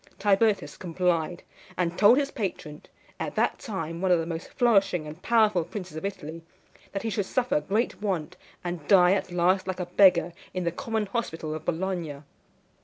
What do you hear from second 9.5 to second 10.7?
like a beggar in